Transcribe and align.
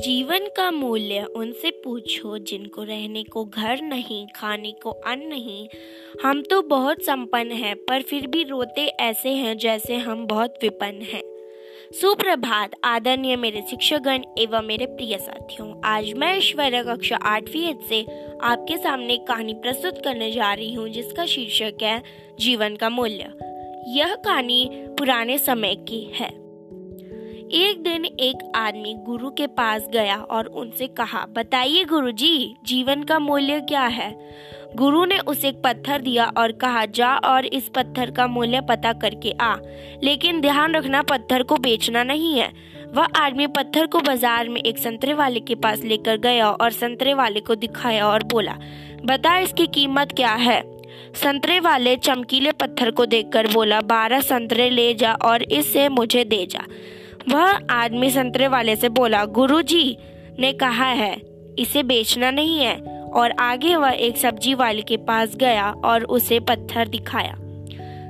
जीवन 0.00 0.46
का 0.56 0.70
मूल्य 0.70 1.24
उनसे 1.36 1.70
पूछो, 1.70 2.38
जिनको 2.38 2.82
रहने 2.82 3.22
को 3.22 3.44
घर 3.44 3.82
नहीं, 3.82 4.26
खाने 4.36 4.72
को 4.82 4.90
अन्न 4.90 5.26
नहीं। 5.26 5.68
हम 6.24 6.42
तो 6.42 6.62
बहुत 6.62 7.02
संपन्न 7.02 7.52
हैं, 7.52 7.76
पर 7.76 8.02
फिर 8.02 8.26
भी 8.26 8.44
रोते 8.44 8.86
ऐसे 8.86 9.28
हैं 9.28 9.58
जैसे 9.58 9.96
हम 9.96 10.26
बहुत 10.26 10.54
विपन्न 10.62 11.02
हैं। 11.02 11.22
सुप्रभात, 11.92 12.70
आदरणीय 12.84 13.36
मेरे 13.36 13.62
शिक्षकगण 13.70 14.22
एवं 14.38 14.62
मेरे 14.62 14.86
प्रिय 14.86 15.18
साथियों। 15.18 15.82
आज 15.84 16.12
मैं 16.12 16.38
ऐश्वर्या 16.38 16.82
कक्षा 16.82 17.16
आठवीं 17.16 17.74
से 17.88 18.06
आपके 18.42 18.76
सामने 18.76 19.16
कहानी 19.16 19.54
प्रस्तुत 19.54 20.04
करने 20.04 20.32
जा 20.32 20.52
रही 20.52 20.74
हूँ, 20.74 20.88
जिसका 20.88 21.26
शीर्षक 21.26 21.82
है, 21.82 22.02
जीवन 22.40 22.76
का 22.76 22.88
मूल्य। 22.88 23.32
यह 23.88 24.14
कहानी 24.14 24.70
पुराने 24.72 25.38
समय 25.38 25.74
की 25.74 26.12
है। 26.14 26.39
एक 27.52 27.82
दिन 27.82 28.04
एक 28.04 28.52
आदमी 28.56 28.94
गुरु 29.06 29.30
के 29.30 29.46
पास 29.46 29.88
गया 29.92 30.16
और 30.16 30.46
उनसे 30.46 30.86
कहा, 30.86 31.24
बताइए 31.28 31.84
गुरु 31.84 32.10
जी 32.10 32.56
जीवन 32.66 33.02
का 33.02 33.18
मूल्य 33.18 33.60
क्या 33.60 33.82
है? 33.82 34.10
गुरु 34.76 35.04
ने 35.04 35.18
उसे 35.18 35.48
एक 35.48 35.62
पत्थर 35.62 36.00
दिया 36.00 36.30
और 36.36 36.52
कहा, 36.52 36.84
जा 36.84 37.14
और 37.14 37.46
इस 37.46 37.68
पत्थर 37.68 38.10
का 38.10 38.26
मूल्य 38.26 38.60
पता 38.60 38.92
करके 38.92 39.30
आ, 39.30 39.56
लेकिन 40.02 40.40
ध्यान 40.40 40.74
रखना, 40.74 41.02
पत्थर 41.02 41.42
को 41.42 41.56
बेचना 41.56 42.02
नहीं 42.02 42.38
है। 42.38 42.52
वह 42.94 43.08
आदमी 43.16 43.46
पत्थर 43.46 43.86
को 43.86 44.00
बाज़ार 44.00 44.48
में 44.48 44.60
एक 44.60 44.78
संतरे 44.78 45.14
वाले 45.14 45.40
के 45.40 45.54
पास 45.54 45.82
लेकर 45.84 46.16
गया 46.16 46.50
और 46.50 46.70
संतरे 46.70 47.14
वाले 47.14 47.40
को 47.40 47.54
दिखाया 47.54 48.06
और 48.06 48.22
बोला, 48.22 48.56
बता 49.04 49.38
इसकी 49.38 49.66
कीमत 49.66 50.12
क्या 50.12 50.32
है? 50.32 50.62
संतरे 51.14 51.60
वाले 51.60 51.96
चमकीले 51.96 52.52
पत्थर 52.52 52.90
को 52.90 53.06
देखकर 53.06 53.46
बोला, 53.46 53.80
बारह 53.80 54.20
संतरे 54.20 54.70
ले 54.70 54.94
जा 54.94 55.12
और 55.14 55.42
इससे 55.42 55.88
मुझे 55.88 56.24
दे 56.24 56.46
जा। 56.46 56.64
वह 57.28 57.58
आदमी 57.70 58.10
संतरे 58.10 58.48
वाले 58.48 58.76
से 58.76 58.88
बोला, 58.88 59.24
गुरुजी, 59.24 59.96
ने 60.38 60.52
कहा 60.52 60.86
है, 60.86 61.22
इसे 61.58 61.82
बेचना 61.82 62.30
नहीं 62.30 62.58
है। 62.58 63.00
और 63.00 63.30
आगे 63.30 63.76
वह 63.76 63.90
एक 63.90 64.16
सब्ज़ी 64.16 64.54
वाले 64.54 64.82
के 64.82 64.96
पास 64.96 65.36
गया 65.36 65.70
और 65.70 66.04
उसे 66.04 66.40
पत्थर 66.40 66.88
दिखाया। 66.88 67.34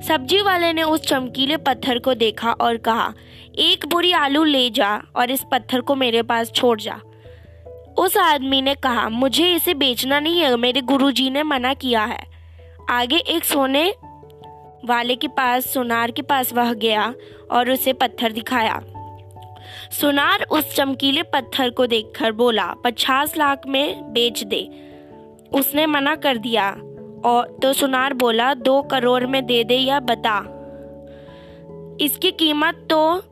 सब्ज़ी 0.00 0.42
वाले 0.42 0.72
ने 0.72 0.82
उस 0.82 1.00
चमकीले 1.00 1.56
पत्थर 1.56 1.98
को 1.98 2.14
देखा 2.14 2.52
और 2.52 2.76
कहा, 2.76 3.14
एक 3.58 3.86
बुरी 3.86 4.12
आलू 4.12 4.44
ले 4.44 4.70
जा 4.70 5.02
और 5.16 5.30
इस 5.30 5.44
पत्थर 5.52 5.80
को 5.80 5.94
मेरे 5.94 6.22
पास 6.22 6.52
छोड़ 6.52 6.80
जा। 6.80 7.00
उस 7.98 8.16
आदमी 8.16 8.62
ने 8.62 8.74
कहा, 8.74 9.08
मुझे 9.08 9.54
इसे 9.54 9.74
बेचना 9.74 10.20
नहीं 10.20 10.40
है, 10.40 10.56
मेरे 10.56 10.80
गुरुजी 10.80 11.30
ने 11.30 11.42
मना 11.42 11.74
किया 11.74 12.04
है। 12.04 12.24
आगे 12.90 13.16
एक 13.16 13.44
सोने 13.44 13.94
वाले 14.84 15.14
के 15.14 15.28
पास, 15.28 15.66
सुनार 15.66 16.10
के 16.10 16.22
पास 16.22 16.52
वह 16.52 16.72
गया 16.72 17.14
और 17.50 17.70
उसे 17.70 17.92
पत्थर 17.92 18.32
दिखाया। 18.32 18.82
सुनार 19.90 20.46
उस 20.50 20.76
चमकीले 20.76 21.22
पत्थर 21.22 21.70
को 21.70 21.86
देखकर 21.86 22.32
बोला, 22.32 22.74
पचास 22.84 23.36
लाख 23.36 23.62
में 23.66 24.12
बेच 24.12 24.44
दे। 24.44 24.68
उसने 25.52 25.86
मना 25.86 26.14
कर 26.14 26.36
दिया 26.36 26.70
और 27.24 27.58
तो 27.62 27.72
सुनार 27.72 28.14
बोला, 28.14 28.54
दो 28.54 28.82
करोड़ 28.82 29.26
में 29.26 29.46
दे 29.46 29.64
दे 29.64 29.76
या 29.76 30.00
बता। 30.00 30.50
इसकी 32.00 32.30
कीमत 32.30 32.86
तो 32.90 33.22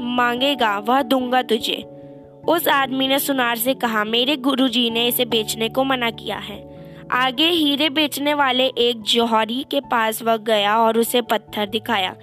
मांगेगा, 0.00 0.78
वह 0.78 1.02
दूँगा 1.02 1.42
तुझे। 1.42 1.82
उस 2.48 2.68
आदमी 2.68 3.08
ने 3.08 3.18
सुनार 3.18 3.56
से 3.56 3.74
कहा, 3.74 4.04
मेरे 4.04 4.36
गुरुजी 4.36 4.90
ने 4.90 5.06
इसे 5.08 5.24
बेचने 5.24 5.68
को 5.68 5.84
मना 5.84 6.10
किया 6.10 6.36
है। 6.36 6.75
आगे 7.12 7.48
हीरे 7.48 7.88
बेचने 7.90 8.34
वाले 8.34 8.66
एक 8.66 9.02
जौहरी 9.02 9.64
के 9.70 9.80
पास 9.80 10.22
वह 10.22 10.36
गया 10.36 10.76
और 10.78 10.98
उसे 10.98 11.20
पत्थर 11.20 11.66
दिखाया। 11.66 12.16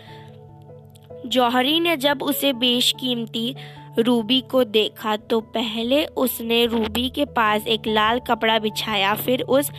जौहरी 1.26 1.80
ने 1.80 1.98
जब 1.98 2.24
उसे 2.24 2.54
बेशकीमती 2.54 3.56
रूबी 4.00 4.42
को 4.42 4.64
देखा 4.64 5.16
तो 5.16 5.40
पहले 5.40 6.06
उसने 6.06 6.66
रूबी 6.66 7.10
के 7.10 7.26
पास 7.26 7.68
एक 7.68 7.88
लाल 7.88 8.20
कपड़ा 8.20 8.60
बिछाया 8.60 9.14
फिर 9.14 9.42
उस 9.42 9.72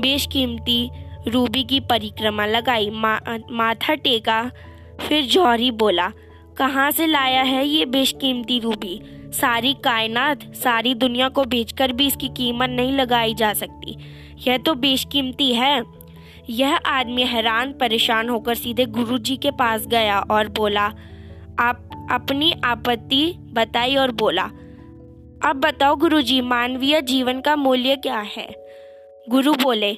बेशकीमती 0.00 0.90
रूबी 1.28 1.64
की 1.64 1.80
परिक्रमा 1.80 2.46
लगाई। 2.46 2.90
मा, 2.90 3.20
माथा 3.50 3.94
टेका 3.94 4.50
फिर 5.00 5.24
जौहरी 5.24 5.70
बोला 5.70 6.12
कहाँ 6.56 6.90
से 6.90 7.06
लाया 7.06 7.42
है 7.42 7.66
ये 7.66 7.84
बेशकीमती 7.84 8.58
रूबी? 8.58 9.00
सारी 9.32 9.74
कायनात, 9.74 10.54
सारी 10.54 10.94
दुनिया 10.94 11.28
को 11.28 11.44
बेचकर 11.44 11.92
भी 11.92 12.06
इसकी 12.06 12.28
कीमत 12.28 12.68
नहीं 12.68 12.92
लगाई 12.92 13.34
जा 13.34 13.52
सकती। 13.52 13.96
यह 14.48 14.58
तो 14.58 14.74
बेशकीमती 14.74 15.54
है। 15.54 15.82
यह 16.50 16.76
आदमी 16.76 17.22
हैरान, 17.22 17.72
परेशान 17.72 18.28
होकर 18.28 18.54
सीधे 18.54 18.86
गुरुजी 18.86 19.36
के 19.36 19.50
पास 19.50 19.86
गया 19.86 20.20
और 20.20 20.48
बोला, 20.48 20.92
आप 21.60 22.08
अपनी 22.10 22.52
आपत्ति 22.64 23.34
बताई 23.38 23.96
और 23.96 24.10
बोला। 24.10 24.50
अब 25.44 25.60
बताओ 25.64 25.96
गुरुजी, 25.96 26.40
मानवीय 26.40 27.00
जीवन 27.02 27.40
का 27.40 27.56
मूल्य 27.56 27.96
क्या 27.96 28.18
है? 28.18 28.48
गुरु 29.28 29.52
बोले 29.52 29.92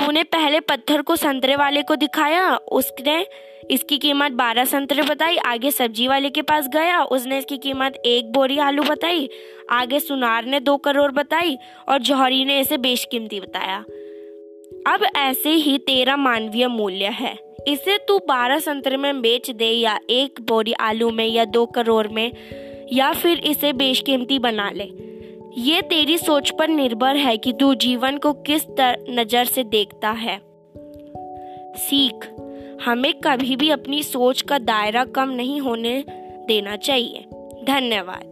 तूने 0.00 0.22
पहले 0.22 0.60
पत्थर 0.60 1.02
को 1.02 1.16
संतरे 1.16 1.56
वाले 1.56 1.82
को 1.82 1.96
दिखाया, 1.96 2.56
उसने 2.56 3.26
इसकी 3.70 3.98
कीमत 3.98 4.32
बारह 4.32 4.64
संतरे 4.64 5.02
बताई, 5.02 5.36
आगे 5.36 5.70
सब्ज़ी 5.70 6.08
वाले 6.08 6.30
के 6.30 6.42
पास 6.42 6.68
गया, 6.68 7.02
उसने 7.02 7.38
इसकी 7.38 7.56
कीमत 7.56 8.02
एक 8.06 8.32
बोरी 8.32 8.58
आलू 8.58 8.82
बताई, 8.82 9.28
आगे 9.70 10.00
सुनार 10.00 10.44
ने 10.44 10.60
दो 10.60 10.76
करोड़ 10.76 11.12
बताई, 11.12 11.58
और 11.88 11.98
जौहरी 11.98 12.44
ने 12.44 12.60
इसे 12.60 12.76
बेशकीमती 12.76 13.40
बताया। 13.40 13.76
अब 14.86 15.06
ऐसे 15.16 15.50
ही 15.50 15.78
तेरा 15.78 16.16
मानवीय 16.16 16.66
मूल्य 16.66 17.04
है। 17.04 17.38
इसे 17.68 17.98
तू 17.98 18.18
बारह 18.18 18.58
संतरे 18.58 18.96
में 18.96 19.20
बेच 19.20 19.50
दे, 19.50 19.70
या 19.70 19.98
एक 20.10 20.40
बोरी 20.40 20.72
आलू 20.72 21.10
में, 21.10 21.26
या 21.26 21.44
दो 21.44 21.66
करोड़ 21.66 22.08
में, 22.08 22.32
या 22.92 23.12
फिर 23.12 23.38
इसे 23.38 23.72
बेशकीमती 23.72 24.38
बना 24.38 24.70
ले। 24.70 25.09
ये 25.58 25.82
तेरी 25.82 26.18
सोच 26.18 26.50
पर 26.50 26.68
निर्भर 26.68 27.16
है 27.16 27.36
कि 27.36 27.52
तू 27.52 27.74
जीवन 27.74 28.18
को 28.18 28.32
किस 28.32 28.66
नज़र 29.10 29.44
से 29.44 29.64
देखता 29.64 30.10
है। 30.10 30.40
सीख, 31.76 32.30
हमें 32.84 33.14
कभी 33.14 33.56
भी 33.56 33.70
अपनी 33.70 34.02
सोच 34.02 34.42
का 34.42 34.58
दायरा 34.58 35.04
कम 35.04 35.28
नहीं 35.28 35.60
होने 35.60 36.04
देना 36.48 36.76
चाहिए। 36.76 37.24
धन्यवाद। 37.64 38.29